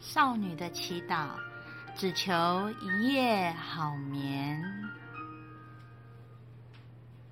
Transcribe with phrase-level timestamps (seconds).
[0.00, 1.28] 少女的祈祷，
[1.94, 2.32] 只求
[2.80, 4.58] 一夜好眠。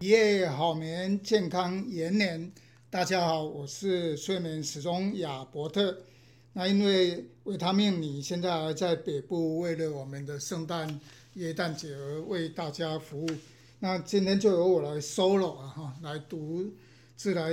[0.01, 2.53] 一夜好眠，健康延年。
[2.91, 5.97] 大家好，我是睡眠时钟亚伯特。
[6.53, 11.01] 那因为维他命，你现在还在北部，为了我们的圣诞
[11.35, 13.31] 耶诞节而为大家服务。
[13.79, 16.71] 那今天就由我来 solo 啊，哈，来独
[17.17, 17.51] 自来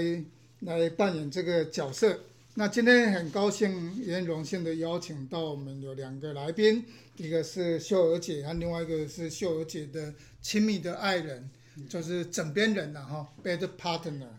[0.59, 2.19] 来扮演这个角色。
[2.57, 6.85] 那今天很高兴，也很荣幸的邀请到我们有两个来宾，
[7.17, 11.49] 一个是秀儿姐，和另外一个是秀儿姐的亲密的爱人，
[11.89, 14.29] 就是枕边人呐，哈，bed partner。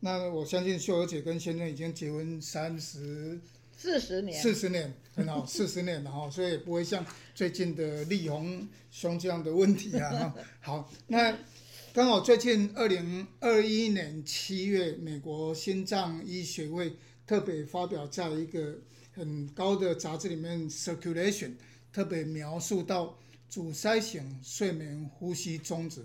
[0.00, 3.38] 那我相信秀儿姐跟先生已经结婚三十、
[3.76, 10.34] 四十年，四十年很好， 四十年了哈，所以也不会像最近的力宏兄这样的问题啊。
[10.60, 11.36] 好，那
[11.92, 18.78] 刚好最近二零二一年七月，美国心脏医学会特别发表在一个
[19.12, 21.48] 很高的杂志里面《Circulation》，
[21.92, 26.04] 特别描述到阻塞型睡眠呼吸中止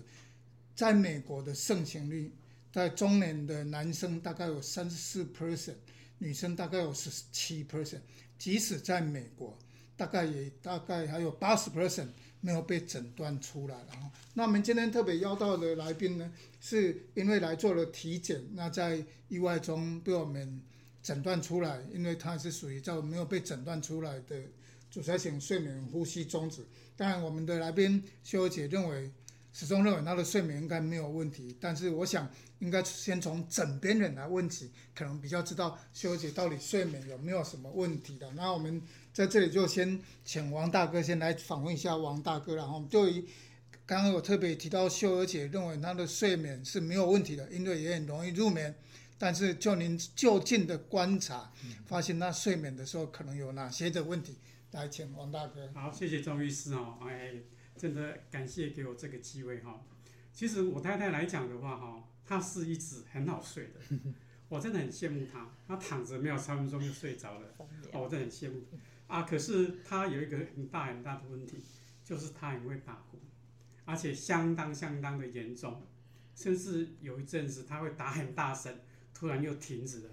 [0.76, 2.32] 在美国的盛行率。
[2.72, 5.76] 在中年的男生大概有三十四 percent，
[6.20, 8.00] 女生大概有十七 percent，
[8.38, 9.60] 即使在美国，
[9.98, 12.08] 大概也大概还有八十 percent
[12.40, 13.76] 没有被诊断出来。
[13.92, 20.62] 然后，那我们今天特别邀到的来宾呢，是因为来做了体检，那在意外中被我们
[21.04, 24.42] 诊断出来，因为他是属于叫没有被诊断出来的
[24.90, 26.66] 阻塞性睡眠呼吸中止。
[26.96, 29.12] 当然，我们的来宾秀儿姐认为。
[29.54, 32.26] 始终认为他的睡眠应该没有问题，但是我想
[32.60, 38.32] 应该先从枕边人来问起，可能比较知道秀儿姐到底睡眠有没有什么问题的。
[38.32, 43.28] 那我们在这里就先请王大哥先来访问一下王大哥，然后就以
[43.86, 48.74] 刚刚我特别提到秀儿姐认为他的睡眠是没有问题的，因为也很容易入眠，
[49.22, 51.54] 但是就您就近的观察，
[51.86, 54.40] 发现他睡眠的时候可能有哪些的问题，
[54.72, 55.72] 来请王大哥。
[55.76, 57.36] 好，谢谢钟医师哦，哎。
[57.78, 59.82] 真的感谢给我这个机会哈。
[60.32, 63.98] 其实我太太来讲的话哈，她是一直很好睡的，
[64.50, 65.50] 我真的很羡慕她。
[65.68, 68.62] 她躺着没有三分钟就睡着了，哦，我真的很羡慕。
[69.08, 71.58] 啊，可是她有一个很大很大的问题，
[72.04, 73.18] 就是她很会打呼，
[73.86, 75.82] 而且相当相当的严重，
[76.36, 78.80] 甚至有一阵子她会打很大声，
[79.14, 80.10] 突然又停止了。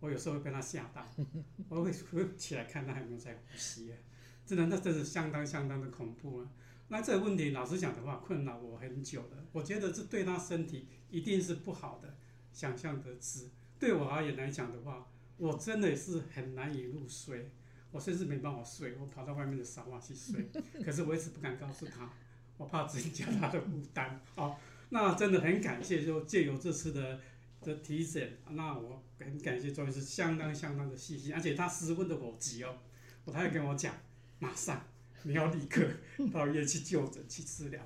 [0.00, 1.08] 我有时候会被他吓到，
[1.68, 3.96] 我会会起来看他有没有在呼吸啊。
[4.44, 6.48] 真的，那真是相当相当的恐怖啊。
[6.88, 9.46] 那这个问题，老实讲的话，困扰我很久了。
[9.52, 12.16] 我觉得这对他身体一定是不好的，
[12.52, 13.48] 想象得知。
[13.78, 17.50] 对我而言来讲的话，我真的是很难以入睡，
[17.90, 20.50] 我甚至没办法睡，我跑到外面的沙发去睡。
[20.84, 22.12] 可是我一直不敢告诉他，
[22.58, 24.20] 我怕增加他的负担。
[24.34, 24.54] 哦，
[24.90, 27.18] 那真的很感谢，就借由这次的
[27.64, 32.76] 的体检，那我很感谢钟医师相当相当的细心，而且他十分的火急哦，
[33.24, 33.94] 我他还跟我讲，
[34.38, 34.84] 马上。
[35.26, 35.82] 你要立刻
[36.30, 37.80] 到医院去就诊去治疗，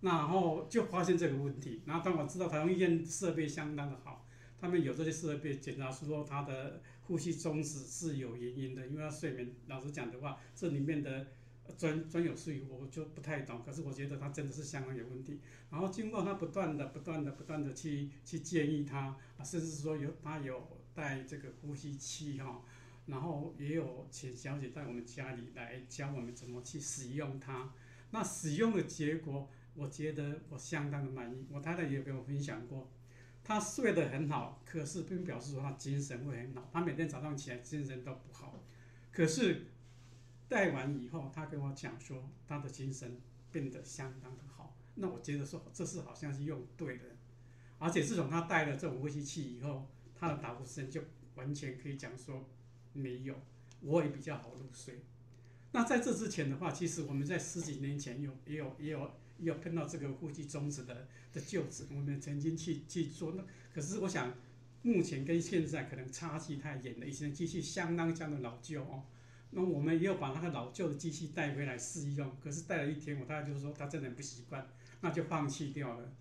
[0.00, 1.80] 然后就发现这个问题。
[1.86, 4.26] 然后当我知道台湾医院设备相当的好，
[4.60, 9.48] 他们有这些设备检查出说他的呼吸中止是有原因的，因为他睡眠。
[9.68, 11.28] 老实讲的话，这里面的
[11.76, 15.40] 专专有术语我就不太懂，可是我觉得他真的是相当有问题。
[15.70, 22.62] 然后经过他不断的、不断的、不断的去去建议他，甚至是说有他有带这个呼吸器哈。
[23.06, 27.72] 然后也有请小姐在我们家里来教我们怎么去使用它。
[28.12, 31.44] 那使用的结果，我觉得我相当的满意。
[31.50, 32.92] 我太太也跟我分享过，
[33.42, 36.70] 她睡得很好，可是并表示说她精神会很好。
[36.72, 38.62] 她每天早上起来精神都不好，
[39.10, 39.66] 可是
[40.52, 43.18] 戴完以后，他跟我讲说他的精神
[43.50, 44.76] 变得相当的好。
[44.96, 47.04] 那我觉得说这是好像是用对的，
[47.78, 51.02] 而且自从他戴了这种呼吸器以后，他的打呼声就
[51.36, 52.46] 完全可以讲说。
[52.94, 53.34] 没有，
[53.80, 55.00] 我也比较好入睡。
[55.72, 59.00] 那在这之前的话，其实我们在十几年前有也有也有
[59.38, 63.32] 也有碰到这个呼吸中止的的臼齿，我们曾经去去做。
[63.32, 63.42] 那
[63.72, 64.34] 可是我想，
[64.82, 69.04] 目前跟现在可能差距太远了，一些机器相当相当老旧哦。
[69.52, 74.66] 那我们也有把那个老旧的机器带回来试用，可是带了一天，我大概就是说他真的不习惯，
[75.00, 76.12] 那就放弃掉了。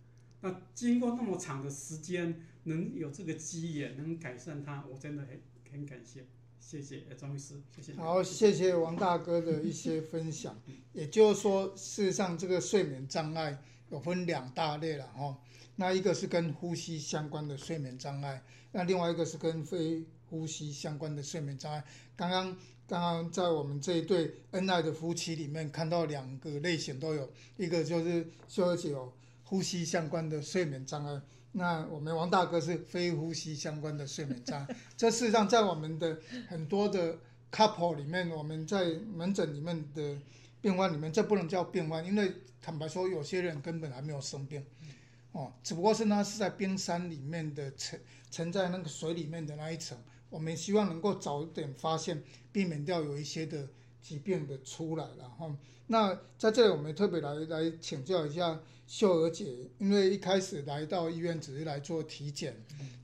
[0.41, 5.41] 那经过那么长的时间，能有这个机缘能改善它，我真的很
[5.71, 6.25] 很感谢。
[6.59, 7.93] 谢谢张医师，谢谢。
[7.95, 10.55] 好，谢谢王大哥的一些分享。
[10.93, 13.57] 也就是说，事实上这个睡眠障碍
[13.89, 15.39] 有分两大类了哈。
[15.77, 18.43] 那一个是跟呼吸相关的睡眠障碍，
[18.73, 21.83] 那另外一个是跟非呼吸相关的睡眠障碍。
[22.15, 22.57] 刚刚
[22.87, 29.13] 刚刚在我们这一对恩爱的夫妻里面看到两个类型都有，一个就是秀儿姐有
[29.43, 31.21] 呼吸相关的睡眠障碍。
[31.51, 36.17] 那我们王大哥是非呼吸相关的睡眠障碍，这事实上在我们的
[36.47, 37.17] 很多的
[37.51, 40.17] couple 里面，我们在门诊里面的
[40.61, 42.31] 病患里面，这不能叫病患，因为
[42.61, 44.65] 坦白说，有些人根本还没有生病，
[45.33, 47.99] 哦，只不过是那是在冰山里面的沉
[48.29, 49.97] 沉在那个水里面的那一层，
[50.31, 53.69] 我们希望能够早点发现，避免掉有一些的
[54.01, 55.55] 疾病的出来了哈。
[55.87, 62.55] 那在这里，我们特别来来请教一下秀娥姐，因为一开始来到医院只是来做体检，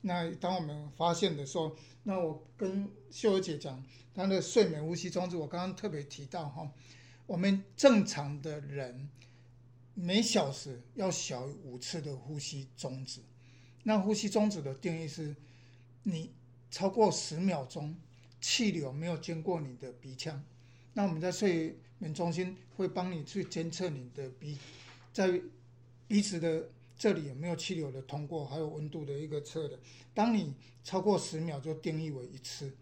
[0.02, 3.84] 那当我们发现的时候，那我跟秀娥姐讲，
[4.16, 6.72] 她的睡眠呼吸中止，我刚刚特别提到哈，
[7.26, 9.10] 我们正常的人
[9.94, 13.20] 每小时要小于五次的呼吸中止，
[13.84, 15.36] 那呼吸中止的定义是，
[16.04, 16.32] 你
[16.70, 17.96] 超过十秒钟，
[18.40, 20.44] 气流没有经过你的鼻腔，
[20.94, 24.58] 那我们在睡眠中心会帮你去监测你的鼻，
[25.12, 25.42] 在
[26.08, 29.80] 鼻子的这里有没有气流的通过，还有温度的一个测的。
[30.14, 30.54] 当你
[30.84, 32.76] 超过十秒，就定义为一次。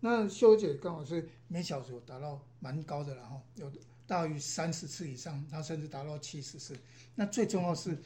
[0.00, 3.70] 那秀姐刚好是每小时有达到蛮高的，然后有
[4.06, 6.76] 大于三十次以上，她甚至达到七十次。
[7.16, 7.98] 那最重要是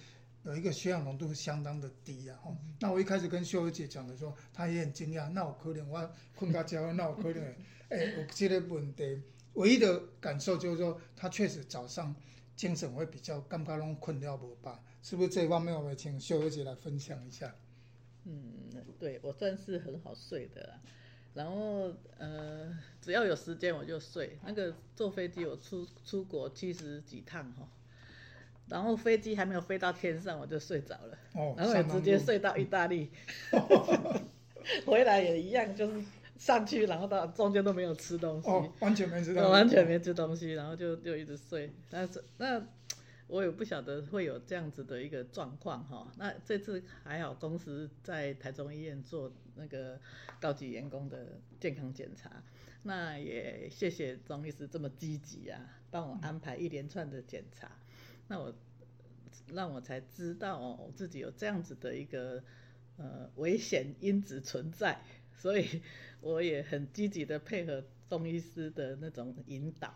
[0.44, 2.38] 有一个血氧浓度相当的低啊。
[2.42, 5.28] 哈，那我一开始跟秀姐讲的时候，她也很惊讶。
[5.30, 7.54] 那我可能我困觉焦，那我可能
[7.90, 9.22] 哎，有这个问题。
[9.54, 12.14] 唯一的感受就是说，她确实早上
[12.56, 17.54] 精神会比较，感觉拢困了无吧，是不是这一方面我们请秀姐来分享一下？
[18.24, 20.80] 嗯，对，我算是很好睡的啦，
[21.34, 24.38] 然后呃，只要有时间我就睡。
[24.44, 27.68] 那个坐飞机我出出国七十几趟哈，
[28.68, 33.10] 然后飞机还没有飞到天上我就睡着了，哦，然后也直接睡到意大利，
[34.86, 36.02] 回来也一样，就是
[36.36, 42.66] 上去然后到中间都没有吃东西，哦，完全没吃东西，完全没吃东西，然后就就一直睡，但是那。
[43.26, 49.98] 我也不晓得会有这样子的一个状况哈，那这次还好，公司在台中医院做那个
[50.38, 52.30] 高级员工的健康检查，
[52.82, 55.58] 那也谢谢钟医师这么积极啊，
[55.90, 57.70] 帮我安排一连串的检查，
[58.28, 58.54] 那我
[59.52, 62.42] 让我才知道我自己有这样子的一个
[62.96, 65.00] 呃危险因子存在，
[65.34, 65.82] 所以
[66.20, 69.94] 我也很积极的配合中医师的那种引导。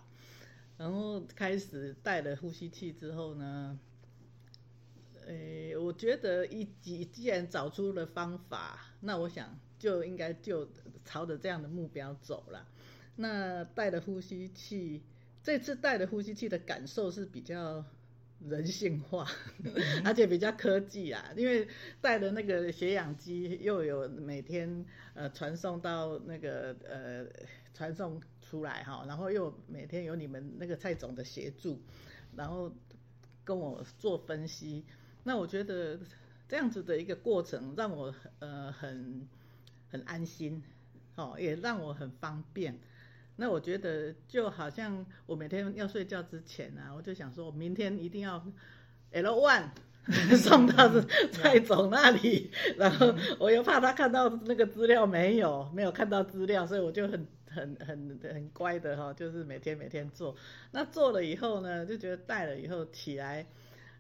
[0.77, 3.79] 然后开始戴了呼吸器之后呢，
[5.27, 10.69] 诶，我觉得一既既然找出了方法，那我想就应该就
[11.05, 12.69] 朝着这样的目标走了。
[13.17, 15.03] 那戴了呼吸器，
[15.43, 17.85] 这次戴了呼吸器的感受是比较
[18.41, 19.27] 人性化，
[20.05, 21.67] 而且比较科技啊，因为
[22.01, 27.27] 带的那个血氧机又有每天呃传送到那个呃
[27.75, 28.21] 传送。
[28.51, 31.79] 出来哈，然后又每天有你们那个蔡总的协助，
[32.35, 32.73] 然后
[33.45, 34.87] 跟我做分析，
[35.23, 36.01] 那我觉得
[36.49, 39.29] 这样子的一个过程让我呃很
[39.91, 40.63] 很安心，
[41.17, 42.79] 哦，也让我很方便。
[43.39, 48.45] 那我觉得就好像我每天要睡觉之前啊，我就想说，我明天一定要
[49.13, 49.71] L one
[50.37, 51.01] 送到
[51.33, 57.27] 蔡总那里，然后我又怕他看到那个资料没有，没有看到资料，所以我就很。
[57.51, 60.37] 很很很乖的哈，就是每天每天做。
[60.71, 63.47] 那做了以后呢，就觉得戴了以后起来，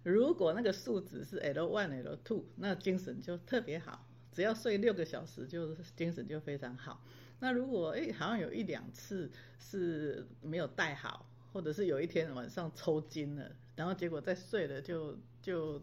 [0.02, 4.05] 如果那个数值是 L one L two，那精神就特别好。
[4.32, 7.02] 只要睡六个小时，就精神就非常好。
[7.40, 15.83] 那如果哎，好像有一两次是没有戴好，或者是有一天晚上抽筋了，然后结果再睡了就就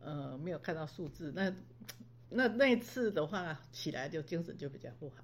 [0.00, 1.54] 呃没有看到数字，那
[2.30, 5.16] 那那次的话起来就精神就比较不好。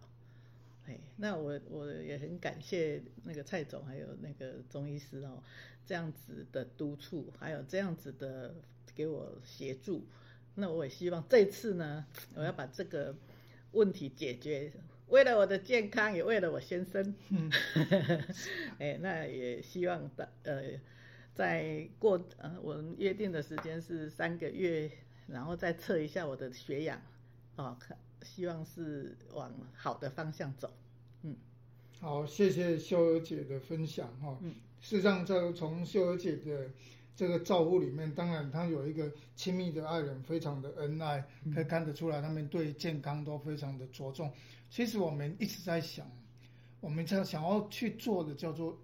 [0.87, 5.43] 哎那我我也很感谢那个蔡总，还有那个中医师哦，
[5.87, 8.55] 这样子的督促，还有这样子的
[8.95, 10.07] 给我协助。
[10.55, 13.14] 那我也希望这次呢，我要把这个
[13.73, 14.73] 问题解决，
[15.09, 17.15] 为了我的健康，也为了我先生。
[17.31, 17.50] 嗯，
[18.79, 20.62] 哎，那也希望的呃，
[21.35, 24.91] 在过呃我们约定的时间是三个月，
[25.27, 27.00] 然后再测一下我的血氧，
[27.57, 27.97] 哦，看。
[28.23, 30.73] 希望是往好的方向走，
[31.23, 31.37] 嗯，
[32.00, 34.37] 好，谢谢秀娥姐的分享哈。
[34.43, 36.69] 嗯，事实上，在从秀娥姐的
[37.15, 41.25] 这个照顾里面，当然她有一个亲密的爱人，非常的恩爱，
[41.55, 44.33] 可以看得出来，他们对健康都非常的着重。
[44.71, 46.11] 其实我们一直在想，
[46.81, 48.79] 我们在想要去做的叫做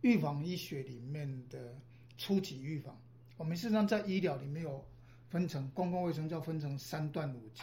[0.00, 1.78] 预防医学里面的
[2.16, 2.98] 初级预防。
[3.36, 4.84] 我们事实上在医疗里面有
[5.28, 7.62] 分成公共卫生，叫分成三段五级。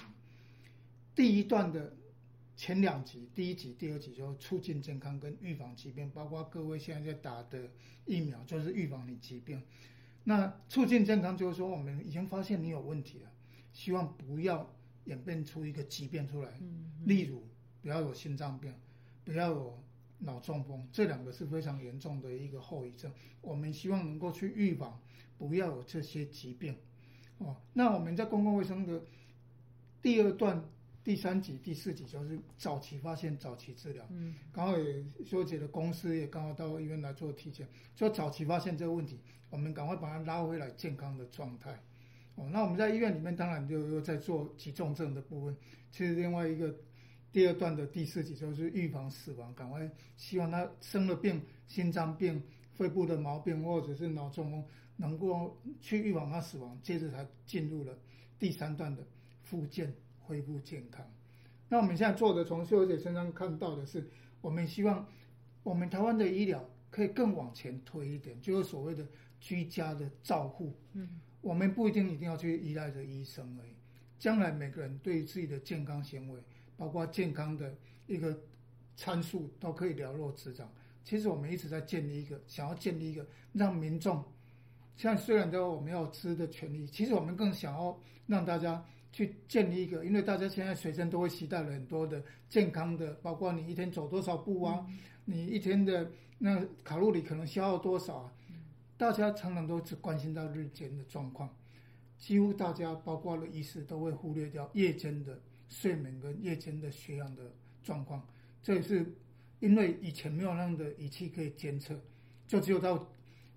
[1.16, 1.96] 第一段的
[2.56, 7.70] 前两集，第一集、第二集就促进健康跟预防疾病，包括各位现在在打的
[8.06, 9.62] 疫苗，就是预防你疾病。
[10.24, 13.32] 那促进健康就是说，我们已经发现你有问题了，
[13.74, 14.70] 希望不要
[15.08, 16.52] 演变出一个疾病出来。
[17.06, 17.44] 例如，
[17.82, 18.72] 不要有心脏病，
[19.26, 19.84] 不要有
[20.20, 23.12] 脑中风，这两个是非常严重的一个后遗症。
[23.42, 25.02] 我们希望能够去预防，
[25.38, 26.76] 不要有这些疾病。
[27.40, 29.02] 哦，那我们在公共卫生的
[30.02, 30.64] 第二段。
[31.04, 34.06] 第三级、第四级就是早期发现、早期治疗。
[34.10, 39.18] 嗯，刚好也修姐的公司也刚好到医院来做体检，就早期发现这个问题，
[39.50, 41.82] 我们赶快把它拉回来健康的状态。
[42.38, 45.54] 哦，那我们在医院里面当然就又在做急重症的部分。
[45.92, 46.74] 其实另外一个
[47.34, 52.42] 第二段的第四级就是预防死亡，赶快希望他生了病、心脏病、
[52.74, 54.64] 肺部的毛病或者是脑中风，
[54.96, 57.94] 能够去预防他死亡，接着才进入了
[58.40, 59.04] 第三段的
[59.42, 59.94] 复健。
[60.28, 61.10] 恢复健康。
[61.70, 64.06] 那我们现在做的，从秀姐身上看到的是，
[64.42, 65.08] 我们希望
[65.64, 69.08] 我们台湾的医疗可以更往前推一点，就是所谓的
[69.40, 70.74] 居家的照护。
[70.92, 73.72] 嗯，我们不一定一定要去依赖着医生而已。
[74.20, 76.40] 将来每个人对自己的健康行为，
[76.76, 77.74] 包括健康的
[78.06, 78.38] 一个
[78.96, 80.70] 参数，都可以了若指掌。
[81.04, 84.24] 其实我们一直在建立一个，想要建立一个让民众，
[84.98, 88.84] 像虽然都我们要知的权利，其实我们更想要让大家。
[89.14, 94.86] 去建立一个，因为大家现在随身都会携带了很多的健康的，包括你一天走多少步啊，
[95.26, 98.34] 你一天的那卡路里可能消耗多少啊，
[98.98, 101.56] 大家常常都只关心到日间的状况，
[102.18, 105.40] 几乎大家包括了医师都会忽略掉夜间的
[105.70, 108.28] 睡眠跟夜间的血氧的状况，
[108.64, 109.06] 这也是
[109.60, 112.00] 因为以前没有那样的仪器可以监测，
[112.48, 113.08] 就只有到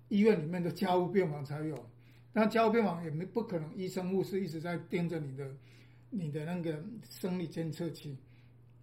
[0.09, 1.89] 医院里面的加护病房才有。
[2.33, 5.53] 那家务病房也没不可能，医生护士一直在盯着你的，
[6.09, 8.15] 你的那个生理监测器，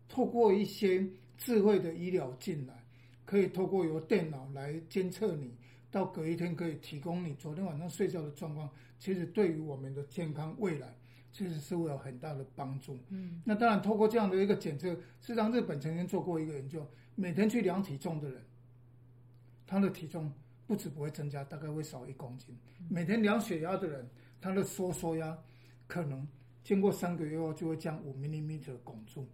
[0.06, 2.84] 透过一些智慧的医疗进来，
[3.24, 5.54] 可以透过由电脑来监测你，
[5.90, 8.68] 到隔一天可以提供你昨天晚上睡觉的状况。
[8.98, 10.94] 其实对于我们的健康未来，
[11.32, 12.98] 其实是会有很大的帮助。
[13.08, 18.42] 嗯，那当然透过这样的一个检测，事实上日本曾经做过一个研究，每天去量体重的人，
[19.66, 20.32] 他的体重。
[20.68, 22.54] 不止不会增加，大概会少一公斤。
[22.90, 24.06] 每天量血压的人，
[24.38, 25.38] 他的收缩压
[25.86, 26.28] 可能
[26.62, 29.26] 经过三个月后就会降五 mm 的汞柱。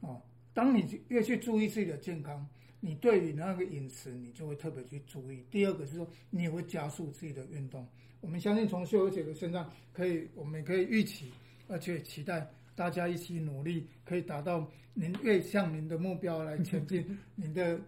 [0.00, 0.22] 哦，
[0.54, 2.48] 当你越去注意自己的健康，
[2.84, 5.42] 你对于那个饮食你就会特别去注意。
[5.50, 7.86] 第二个是说，你也会加速自己的运动。
[8.20, 11.32] 我们相信从秀儿姐的身上可以，我们可以预期，
[11.66, 17.18] 而且期待大家一起努力，可以达到您越向您的目标来前进。
[17.34, 17.80] 您的。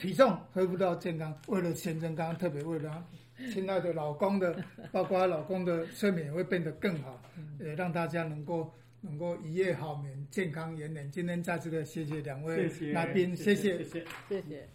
[0.00, 3.06] 体重恢复到健康，为了先生，刚刚特别为了
[3.52, 4.60] 亲爱的老公的，
[4.90, 7.22] 包括老公的睡眠也会变得更好，
[7.60, 8.68] 也让大家能够
[9.00, 11.10] 能够一夜好眠，健康延年。
[11.10, 14.04] 今天再次的谢谢两位来宾，谢谢，谢谢。
[14.28, 14.68] 谢谢。